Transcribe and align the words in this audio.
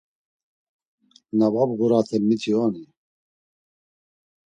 Na 1.37 1.47
va 1.53 1.63
bğuraten 1.69 2.23
miti 2.29 2.51
oni? 2.63 2.83